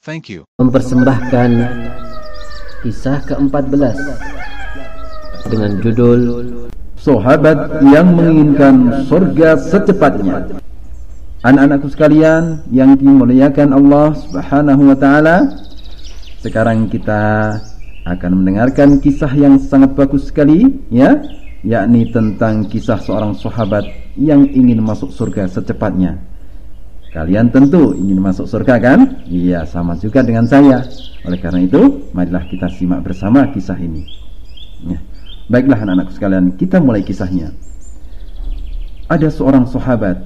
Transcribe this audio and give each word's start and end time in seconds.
Thank 0.00 0.32
you. 0.32 0.48
mempersembahkan 0.56 1.50
kisah 2.80 3.20
ke-14 3.20 4.00
dengan 5.52 5.76
judul 5.84 6.20
sahabat 6.96 7.84
yang 7.84 8.16
menginginkan 8.16 9.04
surga 9.04 9.60
secepatnya. 9.60 10.56
Anak-anakku 11.44 11.92
sekalian 11.92 12.64
yang 12.72 12.96
dimuliakan 12.96 13.76
Allah 13.76 14.16
Subhanahu 14.16 14.88
wa 14.88 14.96
taala, 14.96 15.36
sekarang 16.40 16.88
kita 16.88 17.60
akan 18.08 18.40
mendengarkan 18.40 19.04
kisah 19.04 19.36
yang 19.36 19.60
sangat 19.60 19.92
bagus 19.92 20.32
sekali 20.32 20.80
ya, 20.88 21.20
yakni 21.60 22.08
tentang 22.08 22.64
kisah 22.72 22.96
seorang 23.04 23.36
sahabat 23.36 23.84
yang 24.16 24.48
ingin 24.48 24.80
masuk 24.80 25.12
surga 25.12 25.44
secepatnya. 25.44 26.24
Kalian 27.10 27.50
tentu 27.50 27.90
ingin 27.98 28.22
masuk 28.22 28.46
surga 28.46 28.78
kan? 28.78 29.26
Iya, 29.26 29.66
sama 29.66 29.98
juga 29.98 30.22
dengan 30.22 30.46
saya. 30.46 30.86
Oleh 31.26 31.42
karena 31.42 31.66
itu, 31.66 32.06
marilah 32.14 32.46
kita 32.46 32.70
simak 32.70 33.02
bersama 33.02 33.50
kisah 33.50 33.74
ini. 33.82 34.06
Ya. 34.86 34.98
Baiklah 35.50 35.82
anak-anakku 35.82 36.14
sekalian, 36.14 36.54
kita 36.54 36.78
mulai 36.78 37.02
kisahnya. 37.02 37.50
Ada 39.10 39.26
seorang 39.26 39.66
sahabat 39.66 40.22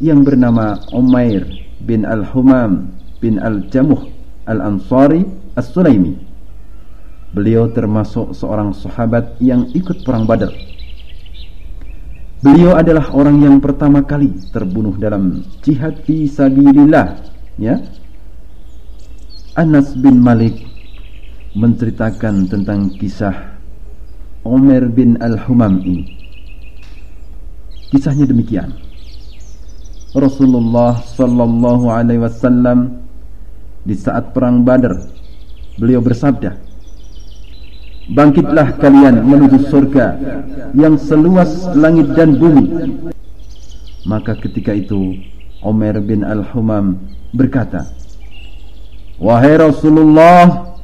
yang 0.00 0.24
bernama 0.24 0.80
Umair 0.96 1.44
bin 1.84 2.08
Al-Humam 2.08 2.96
bin 3.20 3.36
Al-Jamuh 3.36 4.08
Al-Ansari 4.48 5.28
As-Sulaimi. 5.52 6.16
Beliau 7.36 7.68
termasuk 7.68 8.32
seorang 8.32 8.72
sahabat 8.72 9.36
yang 9.36 9.68
ikut 9.76 10.00
perang 10.00 10.24
Badar. 10.24 10.52
Beliau 12.42 12.74
adalah 12.74 13.06
orang 13.14 13.38
yang 13.38 13.62
pertama 13.62 14.02
kali 14.02 14.34
terbunuh 14.50 14.98
dalam 14.98 15.46
jihad 15.62 16.02
fi 16.02 16.26
sabilillah, 16.26 17.22
ya. 17.54 17.78
Anas 19.54 19.94
bin 19.94 20.18
Malik 20.18 20.58
menceritakan 21.54 22.50
tentang 22.50 22.90
kisah 22.98 23.54
Umar 24.42 24.90
bin 24.90 25.22
Al-Humam 25.22 25.86
ini. 25.86 26.18
Kisahnya 27.94 28.26
demikian. 28.26 28.74
Rasulullah 30.10 30.98
sallallahu 30.98 31.94
alaihi 31.94 32.26
wasallam 32.26 33.06
di 33.86 33.94
saat 33.94 34.34
perang 34.34 34.66
Badar 34.66 34.98
beliau 35.78 36.02
bersabda 36.02 36.58
Bangkitlah 38.10 38.82
kalian 38.82 39.22
menuju 39.22 39.70
surga 39.70 40.18
yang 40.74 40.98
seluas 40.98 41.70
langit 41.78 42.10
dan 42.18 42.34
bumi 42.34 42.66
Maka 44.02 44.34
ketika 44.42 44.74
itu 44.74 45.14
Umar 45.62 46.02
bin 46.02 46.26
Al-Humam 46.26 46.98
berkata 47.30 47.86
Wahai 49.22 49.54
Rasulullah 49.54 50.74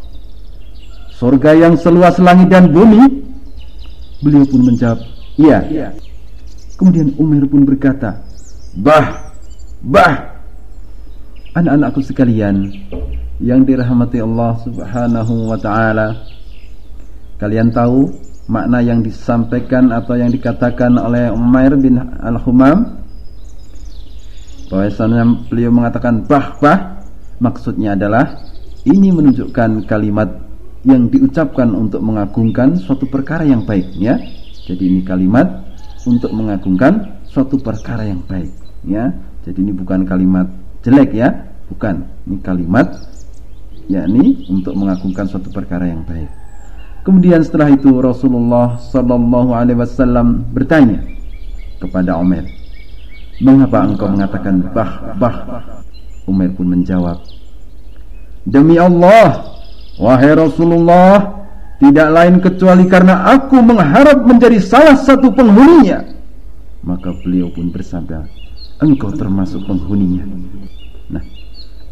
Surga 1.18 1.58
yang 1.58 1.74
seluas 1.74 2.14
langit 2.22 2.54
dan 2.54 2.70
bumi 2.70 3.26
Beliau 4.22 4.46
pun 4.46 4.62
menjawab 4.70 5.02
Iya 5.34 5.90
Kemudian 6.78 7.18
Umar 7.18 7.42
pun 7.50 7.66
berkata 7.66 8.22
Bah, 8.78 9.34
bah. 9.82 10.38
Anak-anakku 11.58 11.98
sekalian 11.98 12.70
yang 13.42 13.66
dirahmati 13.66 14.22
Allah 14.22 14.54
Subhanahu 14.62 15.50
wa 15.50 15.58
taala. 15.58 16.37
Kalian 17.38 17.70
tahu 17.70 18.10
makna 18.50 18.82
yang 18.82 19.00
disampaikan 19.00 19.94
atau 19.94 20.18
yang 20.18 20.28
dikatakan 20.34 20.98
oleh 20.98 21.30
Umair 21.30 21.78
bin 21.78 21.98
Al-Humam? 21.98 22.98
Bahwasanya 24.68 25.48
beliau 25.48 25.70
mengatakan 25.72 26.26
bah, 26.26 26.58
bah. 26.60 27.00
Maksudnya 27.38 27.94
adalah 27.94 28.34
ini 28.82 29.14
menunjukkan 29.14 29.86
kalimat 29.86 30.26
yang 30.82 31.06
diucapkan 31.06 31.70
untuk 31.70 32.02
mengagungkan 32.02 32.74
suatu 32.74 33.06
perkara 33.06 33.46
yang 33.46 33.62
baik 33.62 33.94
ya. 33.94 34.18
Jadi 34.66 34.82
ini 34.90 35.00
kalimat 35.06 35.46
untuk 36.04 36.34
mengagungkan 36.34 37.22
suatu 37.28 37.60
perkara 37.60 38.08
yang 38.08 38.24
baik 38.24 38.50
ya 38.88 39.12
jadi 39.44 39.58
ini 39.60 39.72
bukan 39.76 40.08
kalimat 40.08 40.48
jelek 40.80 41.12
ya 41.12 41.28
bukan 41.68 42.06
ini 42.24 42.38
kalimat 42.40 42.88
yakni 43.88 44.48
untuk 44.48 44.72
mengagungkan 44.76 45.28
suatu 45.28 45.52
perkara 45.52 45.92
yang 45.92 46.00
baik 46.08 46.28
kemudian 47.02 47.42
setelah 47.42 47.70
itu 47.70 47.90
Rasulullah 47.98 48.78
Sallallahu 48.78 49.50
Alaihi 49.54 49.78
Wasallam 49.78 50.46
bertanya 50.54 51.02
kepada 51.78 52.18
Umar 52.18 52.46
mengapa 53.38 53.86
engkau 53.86 54.08
mengatakan 54.10 54.62
bah 54.74 55.14
bah 55.18 55.36
Umar 56.26 56.50
pun 56.54 56.66
menjawab 56.70 57.22
demi 58.42 58.78
Allah 58.78 59.46
wahai 59.98 60.34
Rasulullah 60.34 61.38
tidak 61.78 62.08
lain 62.10 62.42
kecuali 62.42 62.84
karena 62.90 63.30
aku 63.38 63.62
mengharap 63.62 64.26
menjadi 64.26 64.58
salah 64.58 64.98
satu 64.98 65.30
penghuninya 65.30 66.02
maka 66.82 67.14
beliau 67.22 67.50
pun 67.54 67.70
bersabda 67.70 68.48
engkau 68.78 69.10
termasuk 69.10 69.62
penghuninya. 69.66 70.24
Nah, 71.10 71.24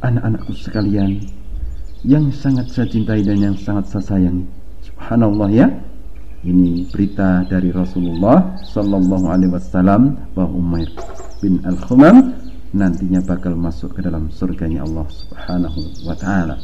anak-anakku 0.07 0.55
sekalian 0.55 1.19
yang 2.07 2.31
sangat 2.31 2.71
saya 2.71 2.87
cintai 2.87 3.27
dan 3.27 3.43
yang 3.43 3.57
sangat 3.59 3.91
saya 3.91 4.05
sayangi. 4.15 4.47
Subhanallah 4.97 5.49
ya. 5.53 5.69
Ini 6.41 6.89
berita 6.89 7.45
dari 7.45 7.69
Rasulullah 7.69 8.57
sallallahu 8.65 9.29
alaihi 9.29 9.53
wasallam 9.53 10.17
bahwa 10.33 10.57
Umair 10.57 10.89
bin 11.45 11.61
Al-Khumam 11.69 12.33
nantinya 12.73 13.21
bakal 13.21 13.53
masuk 13.61 13.93
ke 13.93 14.01
dalam 14.01 14.33
surganya 14.33 14.89
Allah 14.89 15.05
Subhanahu 15.13 15.81
wa 16.09 16.17
taala. 16.17 16.57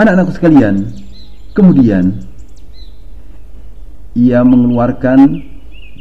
Anak-anakku 0.00 0.32
sekalian, 0.32 0.88
kemudian 1.52 2.24
ia 4.16 4.40
mengeluarkan 4.40 5.44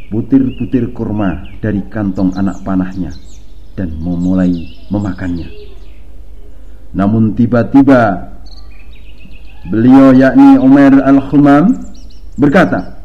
butir-butir 0.07 0.95
kurma 0.95 1.51
dari 1.59 1.83
kantong 1.91 2.31
anak 2.39 2.63
panahnya 2.63 3.11
dan 3.75 3.91
memulai 3.99 4.71
memakannya. 4.87 5.51
Namun 6.95 7.35
tiba-tiba 7.35 8.36
beliau 9.67 10.15
yakni 10.15 10.55
Umar 10.59 10.95
Al-Khumam 11.03 11.75
berkata, 12.39 13.03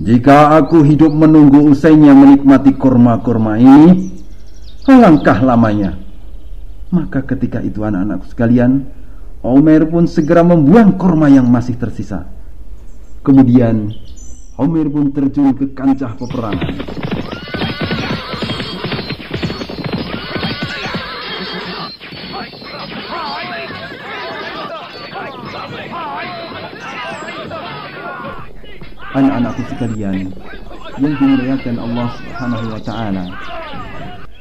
"Jika 0.00 0.56
aku 0.56 0.80
hidup 0.84 1.12
menunggu 1.12 1.70
usainya 1.72 2.16
menikmati 2.16 2.72
kurma-kurma 2.76 3.60
ini, 3.60 4.16
alangkah 4.88 5.38
lamanya." 5.44 5.96
Maka 6.90 7.22
ketika 7.22 7.62
itu 7.62 7.86
anak-anakku 7.86 8.26
sekalian, 8.26 8.90
Umar 9.40 9.86
pun 9.88 10.04
segera 10.10 10.42
membuang 10.42 10.98
kurma 10.98 11.30
yang 11.30 11.48
masih 11.48 11.78
tersisa. 11.78 12.26
Kemudian 13.22 13.94
Umar 14.60 14.84
pun 14.92 15.08
terjun 15.14 15.56
ke 15.56 15.72
kancah 15.72 16.12
peperangan. 16.18 16.99
Anak-anakku 29.10 29.62
sekalian 29.74 30.30
yang 31.02 31.14
dimuliakan 31.18 31.76
Allah 31.82 32.08
Subhanahu 32.14 32.66
wa 32.70 32.80
taala. 32.86 33.24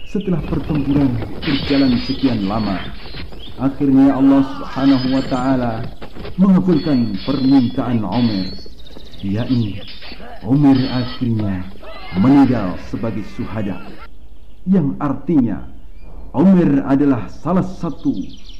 Setelah 0.06 0.42
pertempuran 0.45 1.10
berjalan 1.42 1.98
sekian 2.06 2.45
lama, 2.45 2.77
akhirnya 3.57 4.13
Allah 4.13 4.42
Subhanahu 4.45 5.07
wa 5.10 5.24
taala 5.25 5.74
mengabulkan 6.38 7.18
permintaan 7.25 8.06
Umar 8.06 8.48
yakni 9.19 9.83
Umar 10.45 10.77
akhirnya 10.88 11.68
meninggal 12.15 12.80
sebagai 12.88 13.27
suhada 13.36 13.83
yang 14.63 14.95
artinya 15.04 15.68
Umar 16.31 16.86
adalah 16.88 17.25
salah 17.27 17.65
satu 17.65 18.13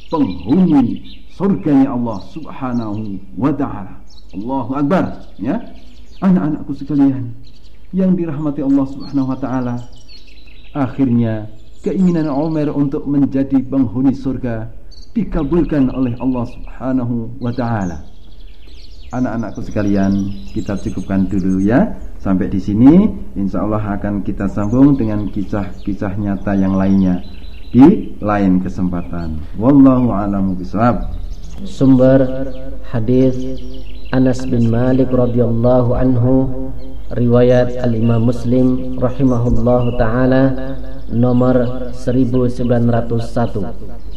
penghuni 0.10 1.22
surganya 1.38 1.94
Allah 1.94 2.18
Subhanahu 2.34 3.22
wa 3.38 3.54
taala. 3.54 4.02
Allahu 4.34 4.72
akbar 4.76 5.30
ya. 5.38 5.56
Anak-anakku 6.20 6.76
sekalian 6.76 7.32
yang 7.96 8.12
dirahmati 8.14 8.60
Allah 8.60 8.86
Subhanahu 8.92 9.32
wa 9.32 9.38
taala. 9.40 9.76
Akhirnya 10.76 11.48
keinginan 11.80 12.28
Umar 12.28 12.70
untuk 12.76 13.08
menjadi 13.08 13.56
penghuni 13.64 14.12
surga 14.12 14.68
dikabulkan 15.16 15.88
oleh 15.96 16.14
Allah 16.20 16.46
Subhanahu 16.46 17.40
wa 17.40 17.56
taala. 17.56 18.04
Anak-anakku 19.10 19.66
sekalian, 19.66 20.12
kita 20.54 20.78
cukupkan 20.78 21.26
dulu 21.26 21.66
ya. 21.66 21.82
Sampai 22.22 22.46
di 22.46 22.62
sini, 22.62 23.10
insya 23.34 23.66
Allah 23.66 23.98
akan 23.98 24.22
kita 24.22 24.46
sambung 24.52 25.00
dengan 25.00 25.26
kisah-kisah 25.34 26.14
nyata 26.20 26.54
yang 26.54 26.78
lainnya 26.78 27.18
di 27.74 28.14
lain 28.22 28.62
kesempatan. 28.62 29.42
Wallahu 29.58 30.14
a'lamu 30.14 30.54
bishawab. 30.54 31.10
Sumber 31.66 32.22
hadis 32.86 33.34
Anas 34.10 34.42
bin 34.42 34.74
Malik 34.74 35.14
radhiyallahu 35.14 35.94
anhu 35.94 36.50
riwayat 37.14 37.78
Al 37.78 37.94
Imam 37.94 38.26
Muslim 38.26 38.98
rahimahullahu 38.98 40.02
taala 40.02 40.50
nomor 41.14 41.94
1901 41.94 44.09